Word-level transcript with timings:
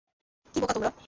কী 0.53 0.57
বোকা 0.61 0.73
তোমরা! 0.73 0.89